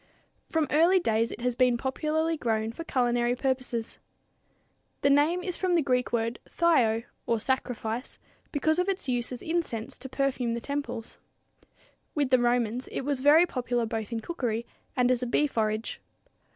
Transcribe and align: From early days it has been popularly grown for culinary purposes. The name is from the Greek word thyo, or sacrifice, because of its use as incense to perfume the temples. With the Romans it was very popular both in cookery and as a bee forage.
From 0.49 0.65
early 0.71 0.97
days 0.97 1.31
it 1.31 1.41
has 1.41 1.53
been 1.53 1.77
popularly 1.77 2.35
grown 2.35 2.71
for 2.71 2.83
culinary 2.83 3.35
purposes. 3.35 3.99
The 5.01 5.11
name 5.11 5.43
is 5.43 5.57
from 5.57 5.75
the 5.75 5.83
Greek 5.83 6.11
word 6.11 6.39
thyo, 6.49 7.03
or 7.27 7.39
sacrifice, 7.39 8.17
because 8.51 8.79
of 8.79 8.89
its 8.89 9.07
use 9.07 9.31
as 9.31 9.43
incense 9.43 9.99
to 9.99 10.09
perfume 10.09 10.55
the 10.55 10.59
temples. 10.59 11.19
With 12.15 12.31
the 12.31 12.39
Romans 12.39 12.87
it 12.91 13.01
was 13.01 13.19
very 13.19 13.45
popular 13.45 13.85
both 13.85 14.11
in 14.11 14.21
cookery 14.21 14.65
and 14.95 15.11
as 15.11 15.21
a 15.21 15.27
bee 15.27 15.45
forage. 15.45 16.01